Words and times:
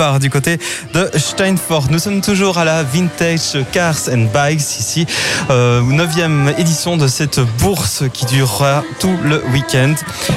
part 0.00 0.18
du 0.18 0.30
côté 0.30 0.56
de 0.94 1.10
Steinfort. 1.14 1.88
Nous 1.90 1.98
sommes 1.98 2.22
toujours 2.22 2.56
à 2.56 2.64
la 2.64 2.82
Vintage 2.82 3.58
Cars 3.70 4.08
and 4.10 4.28
Bikes 4.32 4.78
ici, 4.78 5.04
euh, 5.50 5.82
9 5.82 6.58
édition 6.58 6.96
de 6.96 7.06
cette 7.06 7.40
bourse 7.58 8.04
qui 8.10 8.24
durera 8.24 8.82
tout 8.98 9.14
le 9.22 9.42
week-end. 9.52 9.92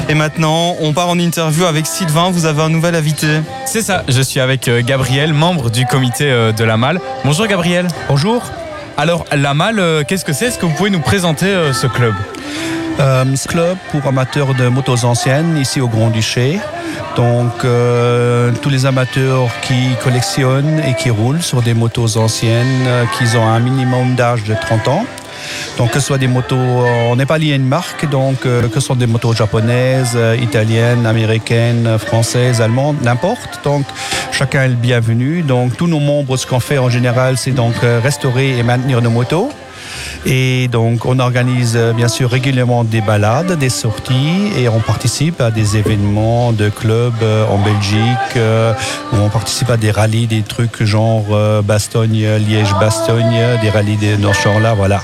Et 0.10 0.16
maintenant, 0.16 0.76
on 0.82 0.92
part 0.92 1.08
en 1.08 1.18
interview 1.18 1.64
avec 1.64 1.88
Sylvain. 1.88 2.30
Vous 2.30 2.46
avez 2.46 2.62
un 2.62 2.68
nouvel 2.68 2.94
invité. 2.94 3.40
C'est 3.66 3.82
ça, 3.82 4.04
je 4.10 4.22
suis 4.22 4.42
avec 4.42 4.68
euh, 4.68 4.82
Gabriel, 4.86 5.32
membre 5.32 5.70
du 5.70 5.86
comité 5.86 6.30
euh, 6.30 6.52
de 6.52 6.66
la 6.66 6.76
Malle. 6.76 7.00
Bonjour 7.24 7.48
Gabriel. 7.48 7.88
Bonjour. 8.10 8.44
Alors, 8.98 9.24
la 9.32 9.54
Malle, 9.54 9.80
euh, 9.80 10.04
qu'est-ce 10.06 10.26
que 10.26 10.34
c'est? 10.34 10.48
Est-ce 10.48 10.60
que 10.60 10.66
vous 10.66 10.74
pouvez 10.74 10.90
nous 10.90 11.00
présenter 11.00 11.72
ce 11.72 11.88
club? 11.88 12.14
Euh, 13.00 13.26
club 13.48 13.78
pour 13.92 14.06
amateurs 14.06 14.54
de 14.54 14.68
motos 14.68 15.04
anciennes 15.04 15.58
ici 15.58 15.82
au 15.82 15.88
Grand-Duché. 15.88 16.60
Donc 17.16 17.64
euh, 17.64 18.52
tous 18.62 18.70
les 18.70 18.86
amateurs 18.86 19.50
qui 19.62 19.96
collectionnent 20.04 20.80
et 20.80 20.96
qui 20.96 21.10
roulent 21.12 21.42
sur 21.42 21.62
des 21.62 21.74
motos 21.74 22.18
anciennes 22.18 22.88
euh, 22.88 23.06
qui 23.18 23.38
ont 23.38 23.48
un 23.48 23.60
minimum 23.60 24.16
d'âge 24.16 24.44
de 24.44 24.56
30 24.56 24.88
ans. 24.88 25.06
Donc 25.78 25.92
que 25.92 26.00
ce 26.00 26.08
soit 26.08 26.18
des 26.18 26.28
motos, 26.28 26.56
euh, 26.56 27.10
on 27.12 27.16
n'est 27.16 27.26
pas 27.26 27.38
lié 27.38 27.54
à 27.54 27.56
une 27.56 27.68
marque, 27.68 28.10
donc 28.10 28.42
que 28.42 28.70
ce 28.74 28.80
soit 28.80 28.96
des 28.96 29.08
motos 29.08 29.34
japonaises, 29.34 30.18
italiennes, 30.42 31.06
américaines, 31.06 31.98
françaises, 32.00 32.62
allemandes, 32.62 32.98
n'importe. 33.04 33.60
Donc 33.64 33.86
chacun 34.32 34.64
est 34.64 34.70
le 34.70 34.76
bienvenu. 34.76 35.44
Donc 35.44 35.78
tous 35.78 35.88
nos 35.88 36.00
membres, 36.00 36.38
ce 36.38 36.48
qu'on 36.48 36.60
fait 36.60 36.78
en 36.78 36.90
général, 36.90 37.38
c'est 37.38 37.52
donc 37.52 37.76
restaurer 37.82 38.58
et 38.58 38.64
maintenir 38.64 39.02
nos 39.02 39.12
motos. 39.12 39.52
Et 40.26 40.68
donc, 40.68 41.06
on 41.06 41.20
organise 41.20 41.74
euh, 41.76 41.94
bien 41.94 42.08
sûr 42.08 42.30
régulièrement 42.30 42.84
des 42.84 43.02
balades, 43.02 43.58
des 43.58 43.70
sorties 43.70 44.52
et 44.58 44.70
on 44.70 44.80
participe 44.80 45.42
à 45.42 45.52
des 45.52 45.78
événements 45.78 46.52
de 46.52 46.70
clubs 46.70 47.14
euh, 47.22 47.46
en 47.48 47.58
Belgique 47.58 48.38
euh, 48.38 48.74
où 49.12 49.18
on 49.18 49.30
participe 49.30 49.70
à 49.70 49.78
des 49.78 49.92
rallyes, 49.92 50.28
des 50.28 50.42
trucs 50.42 50.84
genre 50.84 51.26
Bastogne, 51.64 52.26
Liège-Bastogne, 52.48 53.60
des 53.62 53.70
rallyes 53.70 53.98
de 53.98 54.16
dans 54.16 54.34
ce 54.34 54.62
là 54.62 54.74
voilà. 54.74 55.02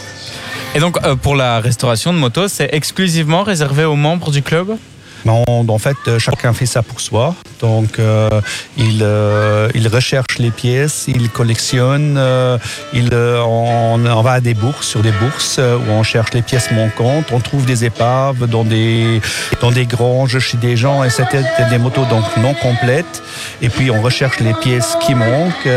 Et 0.75 0.79
donc, 0.79 0.99
pour 1.17 1.35
la 1.35 1.59
restauration 1.59 2.13
de 2.13 2.19
motos, 2.19 2.47
c'est 2.47 2.69
exclusivement 2.73 3.43
réservé 3.43 3.85
aux 3.85 3.95
membres 3.95 4.31
du 4.31 4.41
club? 4.41 4.77
Non, 5.25 5.43
en 5.47 5.77
fait, 5.79 6.17
chacun 6.19 6.53
fait 6.53 6.65
ça 6.65 6.83
pour 6.83 7.01
soi. 7.01 7.35
Donc, 7.59 7.99
euh, 7.99 8.29
il, 8.77 9.01
euh, 9.01 9.69
il 9.75 9.87
recherche 9.87 10.37
les 10.39 10.51
pièces, 10.51 11.05
il 11.07 11.29
collectionne, 11.29 12.15
euh, 12.17 12.57
il, 12.93 13.09
on, 13.13 13.99
on, 14.05 14.21
va 14.21 14.33
à 14.33 14.39
des 14.39 14.53
bourses, 14.53 14.87
sur 14.87 15.01
des 15.01 15.11
bourses 15.11 15.59
où 15.59 15.91
on 15.91 16.03
cherche 16.03 16.33
les 16.33 16.41
pièces 16.41 16.71
manquantes. 16.71 17.25
On 17.31 17.39
trouve 17.39 17.65
des 17.65 17.83
épaves 17.83 18.47
dans 18.47 18.63
des, 18.63 19.21
dans 19.61 19.71
des 19.71 19.85
granges 19.85 20.39
chez 20.39 20.57
des 20.57 20.77
gens 20.77 21.03
et 21.03 21.09
c'était 21.09 21.43
des 21.69 21.77
motos 21.77 22.05
donc 22.05 22.23
non 22.37 22.53
complètes. 22.53 23.21
Et 23.61 23.69
puis, 23.69 23.91
on 23.91 24.01
recherche 24.01 24.39
les 24.39 24.53
pièces 24.53 24.95
qui 25.05 25.15
manquent. 25.15 25.69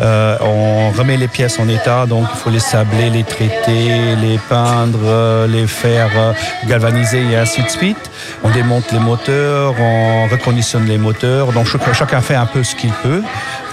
on 0.00 0.90
remet 0.92 1.18
les 1.18 1.28
pièces 1.28 1.58
en 1.58 1.68
état, 1.68 2.06
donc 2.06 2.26
il 2.32 2.38
faut 2.38 2.50
les 2.50 2.60
sabler, 2.60 3.10
les 3.10 3.24
traiter, 3.24 4.16
les 4.20 4.38
peindre, 4.48 5.46
les 5.46 5.66
faire 5.66 6.34
galvaniser 6.66 7.22
et 7.32 7.36
ainsi 7.36 7.62
de 7.62 7.68
suite. 7.68 8.10
On 8.44 8.50
démonte 8.50 8.90
les 8.92 8.98
moteurs, 8.98 9.74
on 9.78 10.26
reconditionne 10.28 10.86
les 10.86 10.98
moteurs. 11.02 11.52
Donc 11.52 11.66
chacun 11.92 12.20
fait 12.20 12.34
un 12.34 12.46
peu 12.46 12.62
ce 12.62 12.74
qu'il 12.74 12.92
peut. 13.02 13.22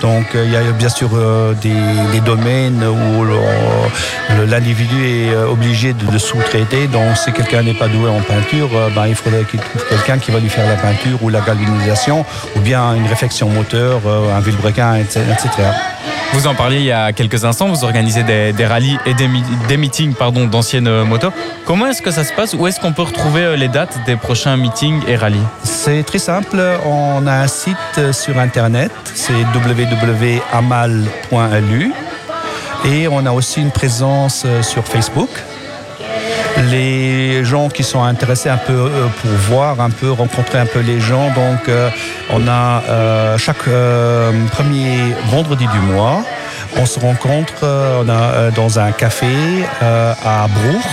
Donc 0.02 0.35
euh, 0.35 0.44
il 0.45 0.52
y 0.52 0.55
a 0.55 0.61
bien 0.72 0.89
sûr 0.89 1.09
euh, 1.13 1.53
des, 1.53 2.19
domaines 2.22 2.83
où 2.83 3.25
l'individu 4.45 5.05
est 5.05 5.33
euh, 5.33 5.47
obligé 5.47 5.94
de, 5.94 6.17
sous-traiter. 6.17 6.88
Donc 6.88 7.17
si 7.17 7.31
quelqu'un 7.31 7.63
n'est 7.63 7.73
pas 7.73 7.88
doué 7.88 8.09
en 8.09 8.22
peinture, 8.22 8.69
ben, 8.95 9.07
il 9.07 9.16
faudrait 9.16 9.44
qu'il 9.44 9.59
trouve 9.59 9.85
quelqu'un 9.88 10.17
qui 10.17 10.31
va 10.31 10.39
lui 10.39 10.50
faire 10.50 10.67
la 10.67 10.75
peinture 10.75 11.22
ou 11.22 11.30
la 11.30 11.41
galvanisation 11.41 12.25
ou 12.55 12.59
bien 12.59 12.94
une 12.95 13.07
réflexion 13.07 13.50
moteur, 13.50 14.02
un 14.07 14.39
vilebrequin, 14.41 14.95
etc. 14.97 15.50
Vous 16.33 16.47
en 16.47 16.55
parliez 16.55 16.77
il 16.77 16.85
y 16.85 16.91
a 16.91 17.11
quelques 17.11 17.44
instants, 17.44 17.67
vous 17.67 17.83
organisez 17.83 18.23
des, 18.23 18.53
des 18.53 18.66
rallyes 18.66 18.97
et 19.05 19.13
des, 19.13 19.27
meetings 19.77 20.13
d'anciennes 20.49 21.03
motos. 21.03 21.33
Comment 21.66 21.88
est-ce 21.88 22.02
que 22.02 22.11
ça 22.11 22.23
se 22.23 22.34
passe? 22.34 22.53
Où 22.53 22.66
est-ce 22.67 22.79
qu'on 22.79 22.94
peut 22.94 23.01
retrouver 23.01 23.57
les 23.57 23.67
dates 23.67 23.97
des 24.06 24.16
prochains 24.16 24.56
meetings 24.56 25.01
et 25.07 25.16
rallyes? 25.16 25.44
C'est 25.63 26.03
très 26.03 26.19
simple, 26.19 26.62
on 26.85 27.28
a 27.28 27.34
un 27.34 27.47
site 27.47 28.13
sur 28.13 28.38
internet, 28.40 28.91
c'est 29.16 29.34
www.amal.lu 29.34 30.34
et 32.85 33.07
on 33.07 33.25
a 33.25 33.31
aussi 33.31 33.61
une 33.61 33.72
présence 33.72 34.46
sur 34.61 34.85
Facebook 34.85 35.29
les 36.64 37.44
gens 37.46 37.70
qui 37.70 37.84
sont 37.84 38.03
intéressés 38.03 38.50
un 38.50 38.58
peu 38.58 38.74
euh, 38.74 39.08
pour 39.22 39.31
voir 39.31 39.80
un 39.81 39.90
peu, 39.90 40.12
rencontrer 40.12 40.59
un 40.59 40.66
peu 40.66 40.80
les 40.80 41.00
gens. 41.00 41.28
Donc, 41.31 41.68
euh, 41.68 41.90
on 42.31 42.47
a 42.47 42.84
euh, 42.88 43.38
chaque 43.38 43.70
premier 44.52 45.14
vendredi 45.28 45.68
du 45.68 45.80
mois, 45.80 46.24
on 46.78 46.86
se 46.86 47.00
rencontre 47.00 47.66
dans 48.56 48.80
un 48.80 48.92
café 48.92 49.28
à 49.81 50.47
Brour. 50.47 50.84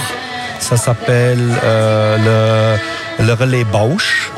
Ça 0.59 0.77
s'appelle 0.77 1.53
le, 1.63 2.77
le 3.25 3.33
relais 3.35 3.65
Bausch. 3.65 4.31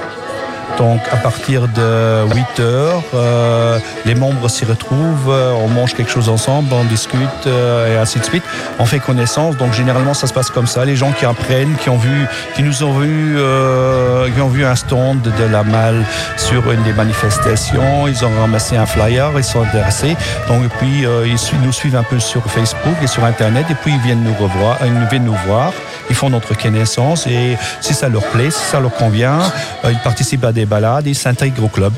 Donc 0.76 1.00
à 1.10 1.16
partir 1.16 1.66
de 1.68 2.24
8 2.34 2.60
heures, 2.60 3.02
euh, 3.14 3.78
les 4.04 4.14
membres 4.14 4.48
s'y 4.48 4.64
retrouvent, 4.64 5.30
euh, 5.30 5.52
on 5.64 5.68
mange 5.68 5.94
quelque 5.94 6.10
chose 6.10 6.28
ensemble, 6.28 6.72
on 6.72 6.84
discute 6.84 7.46
euh, 7.46 7.92
et 7.92 7.98
ainsi 7.98 8.18
de 8.18 8.24
suite. 8.24 8.44
On 8.78 8.84
fait 8.84 9.00
connaissance. 9.00 9.56
Donc 9.56 9.72
généralement 9.72 10.14
ça 10.14 10.26
se 10.26 10.32
passe 10.32 10.50
comme 10.50 10.66
ça. 10.66 10.84
Les 10.84 10.96
gens 10.96 11.12
qui 11.12 11.24
apprennent, 11.24 11.74
qui 11.76 11.88
ont 11.90 11.96
vu, 11.96 12.26
qui 12.54 12.62
nous 12.62 12.82
ont 12.82 12.98
vu, 12.98 13.36
euh, 13.38 14.30
qui 14.30 14.40
ont 14.40 14.48
vu 14.48 14.64
un 14.64 14.76
stand 14.76 15.22
de 15.22 15.44
la 15.50 15.64
malle 15.64 16.04
sur 16.36 16.70
une 16.70 16.82
des 16.82 16.92
manifestations, 16.92 18.06
ils 18.06 18.24
ont 18.24 18.40
ramassé 18.40 18.76
un 18.76 18.86
flyer, 18.86 19.30
ils 19.36 19.44
sont 19.44 19.62
intéressés. 19.62 20.16
Donc 20.48 20.64
et 20.64 20.68
puis 20.78 21.06
euh, 21.06 21.26
ils 21.26 21.60
nous 21.64 21.72
suivent 21.72 21.96
un 21.96 22.02
peu 22.02 22.18
sur 22.18 22.42
Facebook 22.44 22.96
et 23.02 23.06
sur 23.06 23.24
Internet 23.24 23.66
et 23.70 23.74
puis 23.74 23.92
ils 23.92 24.00
viennent 24.00 24.22
nous 24.22 24.34
revoir, 24.34 24.78
ils 24.84 25.08
viennent 25.10 25.24
nous 25.24 25.36
voir, 25.46 25.72
ils 26.10 26.16
font 26.16 26.30
notre 26.30 26.56
connaissance 26.56 27.26
et 27.26 27.56
si 27.80 27.94
ça 27.94 28.08
leur 28.08 28.24
plaît, 28.26 28.50
si 28.50 28.64
ça 28.64 28.80
leur 28.80 28.94
convient, 28.94 29.40
ils 29.84 29.98
participent 29.98 30.44
à 30.44 30.52
des 30.52 30.66
balades, 30.66 31.06
ils 31.06 31.14
s'intègrent 31.14 31.64
au 31.64 31.68
club. 31.68 31.92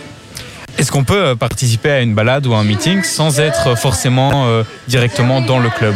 Est-ce 0.79 0.91
qu'on 0.91 1.05
peut 1.05 1.25
euh, 1.25 1.35
participer 1.35 1.91
à 1.91 2.01
une 2.01 2.15
balade 2.15 2.47
ou 2.47 2.55
un 2.55 2.65
meeting 2.65 3.03
sans 3.03 3.39
être 3.39 3.77
forcément 3.77 4.47
euh, 4.47 4.63
directement 4.89 5.41
dans 5.41 5.59
le 5.59 5.69
club? 5.69 5.95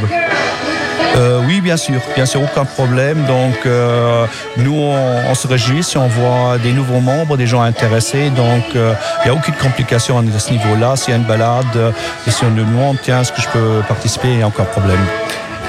Euh, 1.16 1.40
oui, 1.46 1.60
bien 1.60 1.76
sûr, 1.76 2.00
bien 2.16 2.26
sûr, 2.26 2.42
aucun 2.42 2.64
problème. 2.64 3.24
Donc, 3.24 3.54
euh, 3.66 4.26
nous, 4.56 4.74
on, 4.74 5.30
on, 5.30 5.34
se 5.34 5.46
réjouit 5.46 5.84
si 5.84 5.96
on 5.96 6.08
voit 6.08 6.58
des 6.58 6.72
nouveaux 6.72 7.00
membres, 7.00 7.36
des 7.36 7.46
gens 7.46 7.62
intéressés. 7.62 8.30
Donc, 8.30 8.64
il 8.74 8.80
euh, 8.80 8.94
n'y 9.24 9.30
a 9.30 9.34
aucune 9.34 9.54
complication 9.54 10.18
à 10.18 10.38
ce 10.38 10.50
niveau-là. 10.50 10.96
S'il 10.96 11.10
y 11.10 11.12
a 11.14 11.20
une 11.20 11.24
balade 11.24 11.94
et 12.26 12.30
si 12.30 12.44
on 12.44 12.50
nous 12.50 12.64
demande, 12.64 12.96
tiens, 13.00 13.20
est-ce 13.20 13.32
que 13.32 13.40
je 13.40 13.48
peux 13.48 13.80
participer, 13.86 14.28
il 14.28 14.36
n'y 14.38 14.42
a 14.42 14.48
aucun 14.48 14.64
problème. 14.64 15.00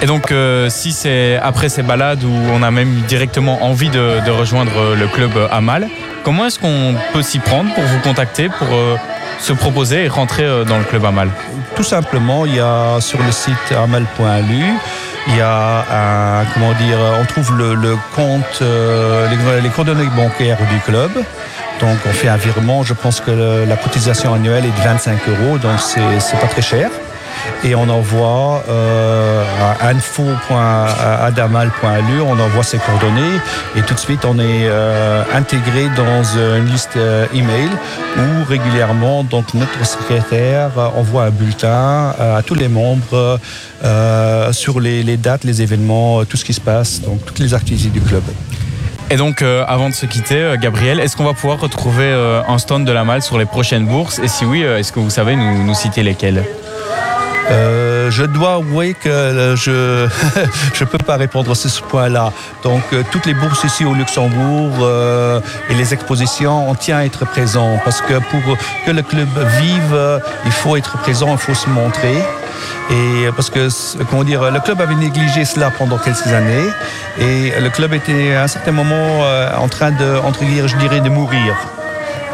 Et 0.01 0.05
donc, 0.07 0.31
euh, 0.31 0.69
si 0.69 0.91
c'est 0.91 1.37
après 1.37 1.69
ces 1.69 1.81
balades 1.81 2.23
où 2.23 2.33
on 2.53 2.61
a 2.63 2.71
même 2.71 3.01
directement 3.07 3.63
envie 3.63 3.89
de, 3.89 4.23
de 4.25 4.31
rejoindre 4.31 4.95
le 4.95 5.07
club 5.07 5.31
Amal, 5.51 5.87
comment 6.25 6.47
est-ce 6.47 6.59
qu'on 6.59 6.95
peut 7.13 7.21
s'y 7.21 7.39
prendre 7.39 7.73
pour 7.73 7.83
vous 7.83 7.99
contacter, 7.99 8.49
pour 8.49 8.67
euh, 8.71 8.97
se 9.39 9.53
proposer 9.53 10.05
et 10.05 10.07
rentrer 10.07 10.43
euh, 10.43 10.65
dans 10.65 10.79
le 10.79 10.83
club 10.83 11.05
Amal? 11.05 11.29
Tout 11.75 11.83
simplement, 11.83 12.45
il 12.45 12.55
y 12.55 12.59
a 12.59 12.99
sur 12.99 13.21
le 13.21 13.31
site 13.31 13.71
amal.lu, 13.71 14.65
il 15.27 15.35
y 15.35 15.41
a 15.41 16.41
un, 16.41 16.45
comment 16.53 16.73
dire, 16.73 16.97
on 17.21 17.25
trouve 17.25 17.55
le, 17.55 17.75
le 17.75 17.95
compte, 18.15 18.59
euh, 18.61 19.27
les, 19.29 19.61
les 19.61 19.69
coordonnées 19.69 20.09
bancaires 20.15 20.57
du 20.71 20.79
club. 20.79 21.11
Donc 21.79 21.97
on 22.05 22.11
fait 22.11 22.29
un 22.29 22.37
virement, 22.37 22.83
je 22.83 22.93
pense 22.93 23.19
que 23.19 23.65
la 23.67 23.75
cotisation 23.75 24.33
annuelle 24.33 24.65
est 24.65 24.79
de 24.79 24.83
25 24.83 25.17
euros, 25.27 25.57
donc 25.57 25.79
c'est 25.79 26.39
pas 26.39 26.47
très 26.47 26.61
cher 26.61 26.89
et 27.63 27.75
on 27.75 27.87
envoie 27.89 28.63
euh, 28.69 29.43
à 29.81 29.89
info.adamal.lu, 29.89 32.21
on 32.21 32.39
envoie 32.39 32.63
ses 32.63 32.77
coordonnées. 32.77 33.39
Et 33.75 33.81
tout 33.81 33.93
de 33.93 33.99
suite 33.99 34.25
on 34.25 34.39
est 34.39 34.67
euh, 34.67 35.23
intégré 35.33 35.87
dans 35.95 36.23
une 36.23 36.65
liste 36.65 36.97
euh, 36.97 37.25
email 37.33 37.69
où 38.17 38.43
régulièrement 38.47 39.23
donc 39.23 39.53
notre 39.53 39.85
secrétaire 39.85 40.71
envoie 40.95 41.23
un 41.23 41.31
bulletin 41.31 42.13
à 42.19 42.41
tous 42.43 42.55
les 42.55 42.67
membres 42.67 43.39
euh, 43.83 44.53
sur 44.53 44.79
les, 44.79 45.17
dates, 45.17 45.43
les 45.43 45.61
événements, 45.61 46.25
tout 46.25 46.37
ce 46.37 46.45
qui 46.45 46.53
se 46.53 46.61
passe, 46.61 47.01
donc 47.01 47.23
toutes 47.25 47.39
les 47.39 47.53
activités 47.53 47.89
du 47.89 48.01
club. 48.01 48.23
Et 49.11 49.17
donc, 49.17 49.41
euh, 49.41 49.63
avant 49.67 49.89
de 49.89 49.93
se 49.93 50.07
quitter, 50.07 50.35
euh, 50.35 50.57
Gabriel, 50.57 50.99
est-ce 50.99 51.15
qu'on 51.15 51.25
va 51.25 51.33
pouvoir 51.33 51.59
retrouver 51.59 52.05
euh, 52.05 52.41
un 52.47 52.57
stand 52.57 52.85
de 52.85 52.91
la 52.91 53.03
malle 53.03 53.21
sur 53.21 53.37
les 53.37 53.45
prochaines 53.45 53.85
bourses? 53.85 54.17
Et 54.17 54.27
si 54.27 54.45
oui, 54.45 54.63
euh, 54.63 54.79
est-ce 54.79 54.91
que 54.91 54.99
vous 54.99 55.11
savez 55.11 55.35
nous, 55.35 55.63
nous 55.63 55.73
citer 55.75 56.01
lesquelles? 56.01 56.43
Euh, 57.51 58.11
je 58.11 58.23
dois 58.23 58.55
avouer 58.55 58.93
que 58.93 59.09
euh, 59.09 59.55
je 59.55 60.07
ne 60.79 60.85
peux 60.85 60.97
pas 60.97 61.17
répondre 61.17 61.51
à 61.51 61.55
ce 61.55 61.81
point-là. 61.81 62.31
Donc, 62.63 62.81
euh, 62.93 63.03
toutes 63.11 63.25
les 63.25 63.33
bourses 63.33 63.63
ici 63.63 63.85
au 63.85 63.93
Luxembourg 63.93 64.73
euh, 64.81 65.39
et 65.69 65.75
les 65.75 65.93
expositions, 65.93 66.69
on 66.69 66.75
tient 66.75 66.97
à 66.97 67.05
être 67.05 67.25
présent 67.25 67.79
parce 67.83 68.01
que 68.01 68.13
pour 68.13 68.57
que 68.85 68.91
le 68.91 69.01
club 69.01 69.27
vive, 69.61 70.21
il 70.45 70.51
faut 70.51 70.75
être 70.75 70.97
présent, 70.99 71.31
il 71.31 71.37
faut 71.37 71.53
se 71.53 71.69
montrer. 71.69 72.17
Et 72.89 73.29
parce 73.35 73.49
que, 73.49 73.67
comment 74.09 74.23
dire, 74.23 74.51
le 74.51 74.59
club 74.59 74.79
avait 74.79 74.95
négligé 74.95 75.43
cela 75.43 75.71
pendant 75.71 75.97
quelques 75.97 76.27
années 76.27 76.69
et 77.19 77.51
le 77.59 77.69
club 77.69 77.93
était 77.93 78.35
à 78.35 78.43
un 78.43 78.47
certain 78.47 78.71
moment 78.71 79.23
en 79.57 79.67
train 79.67 79.91
de, 79.91 80.17
entre 80.23 80.43
guillemets, 80.45 80.67
je 80.67 80.77
dirais, 80.77 81.01
de 81.01 81.09
mourir. 81.09 81.55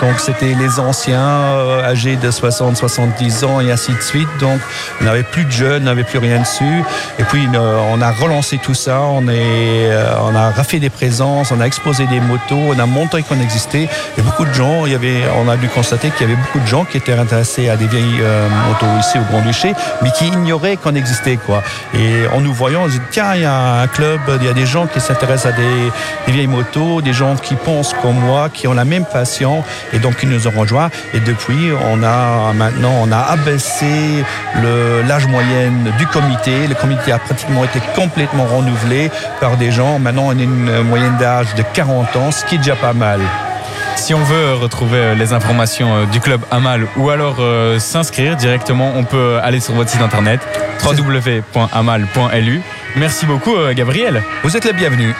Donc 0.01 0.19
c'était 0.19 0.55
les 0.55 0.79
anciens 0.79 1.19
euh, 1.19 1.83
âgés 1.83 2.15
de 2.15 2.31
60, 2.31 2.75
70 2.75 3.43
ans 3.43 3.61
et 3.61 3.71
ainsi 3.71 3.93
de 3.93 4.01
suite. 4.01 4.27
Donc 4.39 4.59
on 4.99 5.05
n'avait 5.05 5.23
plus 5.23 5.45
de 5.45 5.51
jeunes, 5.51 5.83
on 5.83 5.85
n'avait 5.85 6.03
plus 6.03 6.19
rien 6.19 6.39
dessus. 6.39 6.83
Et 7.19 7.23
puis 7.23 7.47
euh, 7.53 7.77
on 7.91 8.01
a 8.01 8.11
relancé 8.11 8.57
tout 8.57 8.73
ça, 8.73 9.01
on, 9.01 9.27
est, 9.27 9.91
euh, 9.91 10.13
on 10.23 10.35
a 10.35 10.51
rafait 10.51 10.79
des 10.79 10.89
présences, 10.89 11.51
on 11.51 11.61
a 11.61 11.65
exposé 11.65 12.07
des 12.07 12.19
motos, 12.19 12.55
on 12.55 12.79
a 12.79 12.85
montré 12.85 13.23
qu'on 13.23 13.39
existait. 13.39 13.87
Et 14.17 14.21
beaucoup 14.21 14.45
de 14.45 14.53
gens, 14.53 14.85
il 14.85 14.91
y 14.91 14.95
avait, 14.95 15.23
on 15.37 15.49
a 15.49 15.57
dû 15.57 15.67
constater 15.67 16.09
qu'il 16.09 16.27
y 16.27 16.31
avait 16.31 16.41
beaucoup 16.41 16.59
de 16.59 16.67
gens 16.67 16.85
qui 16.85 16.97
étaient 16.97 17.13
intéressés 17.13 17.69
à 17.69 17.75
des 17.75 17.87
vieilles 17.87 18.21
euh, 18.21 18.47
motos 18.67 18.99
ici 18.99 19.17
au 19.19 19.23
Grand-Duché, 19.31 19.73
mais 20.01 20.11
qui 20.11 20.27
ignoraient 20.27 20.77
qu'on 20.77 20.95
existait. 20.95 21.37
Quoi. 21.37 21.61
Et 21.93 22.27
en 22.33 22.41
nous 22.41 22.53
voyant, 22.53 22.83
on 22.83 22.87
se 22.87 22.93
dit 22.93 23.01
tiens, 23.11 23.35
il 23.35 23.41
y 23.41 23.45
a 23.45 23.81
un 23.81 23.87
club, 23.87 24.19
il 24.39 24.45
y 24.45 24.49
a 24.49 24.53
des 24.53 24.65
gens 24.65 24.87
qui 24.87 24.99
s'intéressent 24.99 25.53
à 25.53 25.55
des, 25.55 25.91
des 26.25 26.31
vieilles 26.31 26.47
motos, 26.47 27.01
des 27.01 27.13
gens 27.13 27.35
qui 27.35 27.55
pensent 27.55 27.93
comme 28.01 28.19
moi, 28.19 28.49
qui 28.49 28.67
ont 28.67 28.73
la 28.73 28.85
même 28.85 29.05
passion, 29.05 29.63
et 29.93 29.99
donc 29.99 30.17
qui 30.17 30.27
nous 30.27 30.47
ont 30.47 30.51
rejoints. 30.51 30.89
Et 31.13 31.19
depuis, 31.19 31.71
on 31.91 32.03
a 32.03 32.53
maintenant, 32.53 32.93
on 33.01 33.11
a 33.11 33.19
abaissé 33.19 34.23
l'âge 35.07 35.27
moyenne 35.27 35.91
du 35.97 36.07
comité. 36.07 36.67
Le 36.67 36.75
comité 36.75 37.11
a 37.11 37.19
pratiquement 37.19 37.63
été 37.63 37.79
complètement 37.95 38.45
renouvelé 38.45 39.11
par 39.39 39.57
des 39.57 39.71
gens. 39.71 39.99
Maintenant, 39.99 40.25
on 40.27 40.37
a 40.37 40.43
une 40.43 40.81
moyenne 40.83 41.17
d'âge 41.17 41.53
de 41.55 41.63
40 41.73 42.15
ans, 42.15 42.31
ce 42.31 42.45
qui 42.45 42.55
est 42.55 42.59
déjà 42.59 42.75
pas 42.75 42.93
mal. 42.93 43.19
Si 44.01 44.15
on 44.15 44.23
veut 44.23 44.55
retrouver 44.55 44.97
euh, 44.97 45.15
les 45.15 45.31
informations 45.31 45.95
euh, 45.95 46.05
du 46.05 46.19
club 46.19 46.41
Amal 46.49 46.87
ou 46.97 47.11
alors 47.11 47.35
euh, 47.39 47.77
s'inscrire 47.77 48.35
directement, 48.35 48.93
on 48.95 49.03
peut 49.03 49.37
aller 49.43 49.59
sur 49.59 49.75
votre 49.75 49.91
site 49.91 50.01
internet 50.01 50.39
www.amal.lu. 50.83 52.61
Merci 52.95 53.25
beaucoup, 53.27 53.53
Gabriel. 53.75 54.23
Vous 54.43 54.57
êtes 54.57 54.65
les 54.65 54.73
bienvenus. 54.73 55.13